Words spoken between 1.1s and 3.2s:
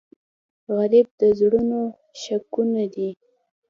د زړونو شګونه دی